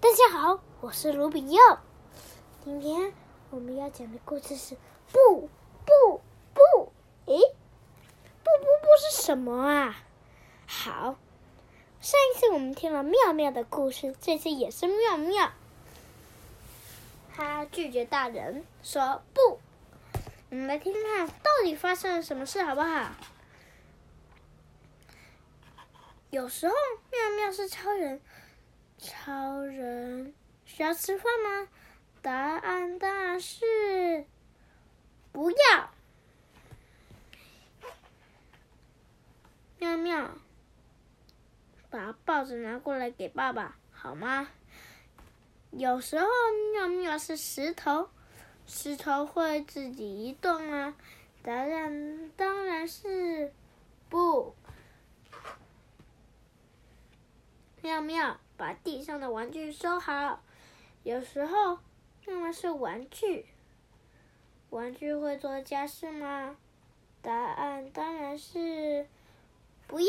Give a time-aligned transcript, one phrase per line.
[0.00, 1.60] 大家好，我是卢比佑。
[2.62, 3.12] 今天
[3.50, 4.76] 我们要讲的故事是
[5.10, 5.50] “不
[5.84, 6.20] 不
[6.54, 6.92] 不”。
[7.26, 9.96] 诶，不不不是什么啊？
[10.68, 11.16] 好，
[12.00, 15.50] 上一次我们听了妙妙的故事，这次也是妙妙。
[17.34, 19.58] 他拒绝大人说不。
[20.50, 23.10] 我们来听听看到底发生了什么事，好不好？
[26.30, 26.74] 有时候
[27.10, 28.20] 妙妙是超人，
[28.98, 30.34] 超人
[30.64, 31.68] 需要吃饭吗？
[32.20, 34.26] 答案当然是
[35.30, 35.90] 不要。
[39.78, 40.30] 妙妙，
[41.88, 44.48] 把报纸拿过来给爸爸好吗？
[45.70, 46.26] 有时候
[46.72, 48.10] 妙妙是石头，
[48.66, 50.96] 石头会自己移动啊。
[51.42, 53.52] 答案当然是
[54.08, 54.56] 不。
[57.88, 60.42] 妙妙把地上的玩具收好。
[61.04, 61.78] 有时候，
[62.26, 63.46] 妙妙是玩具。
[64.68, 66.58] 玩具会做家事吗？
[67.22, 69.08] 答案当然是
[69.86, 70.06] 不要。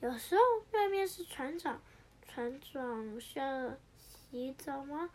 [0.00, 1.80] 有时候，妙妙是船长。
[2.26, 5.10] 船长需要洗澡吗？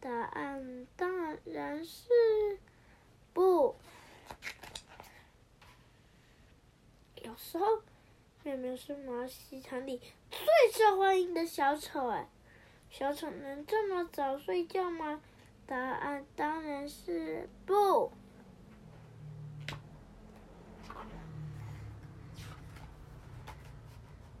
[0.00, 2.58] 答案当然是
[3.32, 3.76] 不。
[7.22, 7.84] 有时候。
[8.56, 10.40] 妙妙是马戏团里最
[10.72, 12.26] 受欢迎的小丑哎，
[12.88, 15.20] 小丑能这么早睡觉吗？
[15.66, 18.10] 答案当然是不。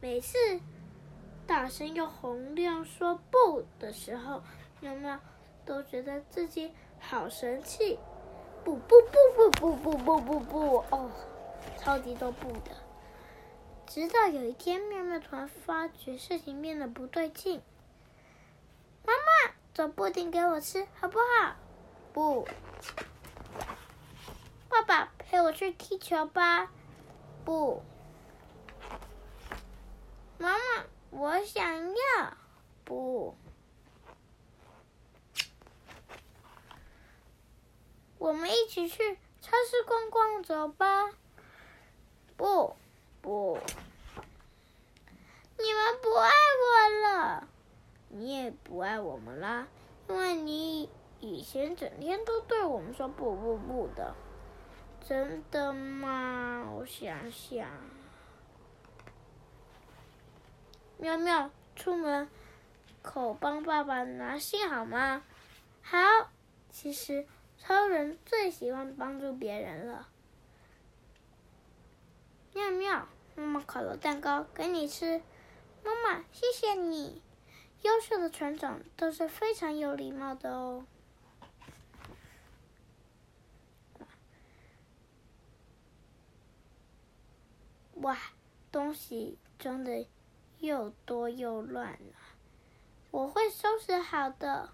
[0.00, 0.38] 每次
[1.46, 4.42] 大声又洪亮说不的时候，
[4.80, 5.20] 喵喵
[5.66, 7.98] 都觉得自己好神气，
[8.64, 11.10] 不不不不不不不不不哦，
[11.76, 12.85] 超级多不的。
[13.96, 17.62] 直到有一天，妙妙突然发觉事情变得不对劲。
[19.06, 21.56] 妈妈，做布丁给我吃，好不好？
[22.12, 22.46] 不。
[24.68, 26.70] 爸爸，陪我去踢球吧。
[27.42, 27.82] 不。
[30.36, 30.58] 妈妈，
[31.08, 32.36] 我想要。
[32.84, 33.34] 不。
[38.18, 41.14] 我们一起去超市逛逛，走吧。
[42.36, 42.76] 不。
[43.22, 43.58] 不，
[45.58, 47.48] 你们不爱我了，
[48.08, 49.66] 你也不爱我们啦，
[50.08, 50.90] 因为你
[51.20, 54.14] 以前整天都对我们说不不不的，
[55.02, 56.70] 真的吗？
[56.74, 57.68] 我想想。
[60.98, 62.28] 妙妙，出门
[63.02, 65.22] 口帮爸爸拿信好吗？
[65.82, 65.98] 好，
[66.70, 67.26] 其实
[67.58, 70.08] 超人最喜欢帮助别人了。
[72.52, 73.08] 妙妙。
[73.38, 75.20] 妈妈烤了蛋糕给你吃，
[75.86, 77.22] 妈妈，谢谢你。
[77.82, 80.84] 优秀的船长都是非常有礼貌的哦。
[88.00, 88.18] 哇，
[88.72, 90.04] 东西装的
[90.58, 92.16] 又多又乱了，
[93.12, 94.70] 我会收拾好的。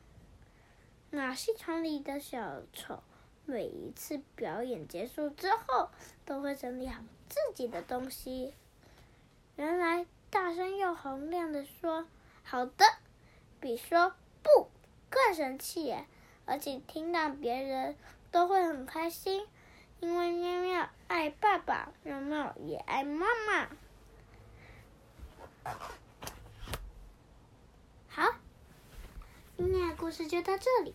[1.10, 3.02] 马戏团里的小丑，
[3.44, 5.90] 每一次表演结束之后，
[6.24, 7.02] 都会整理好。
[7.28, 8.54] 自己的东西，
[9.56, 12.06] 原来大声又洪亮的说
[12.42, 12.86] “好的”，
[13.60, 14.70] 比说“不”
[15.10, 15.94] 更神气！
[16.46, 17.98] 而且听到别人
[18.30, 19.46] 都会很开心，
[20.00, 23.68] 因为喵喵爱爸爸，喵喵也爱妈妈。
[28.08, 28.30] 好，
[29.58, 30.94] 今天的故事就到这里。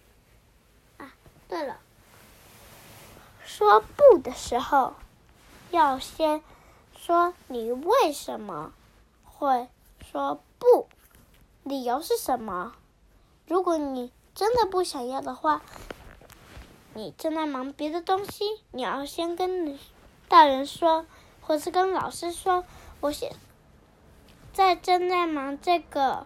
[0.98, 1.14] 啊，
[1.48, 1.80] 对了，
[3.46, 4.96] 说“不”的时候。
[5.70, 6.42] 要先
[6.98, 8.74] 说你为什么
[9.38, 9.70] 会
[10.04, 10.88] 说不，
[11.62, 12.74] 理由是什么？
[13.46, 15.62] 如果你真的不想要的话，
[16.96, 19.78] 你正在忙别的东西，你要先跟
[20.28, 21.06] 大人说，
[21.40, 22.66] 或是跟老师说，
[23.00, 23.32] 我现
[24.54, 26.26] 在正在忙这个，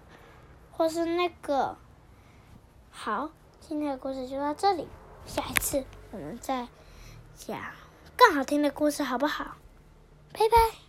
[0.72, 1.78] 或是那个。
[2.90, 3.30] 好，
[3.60, 4.88] 今天的故事就到这里，
[5.26, 6.70] 下一次我们再
[7.36, 7.60] 讲。
[8.16, 9.58] 更好听的故事，好不好？
[10.32, 10.81] 拜拜。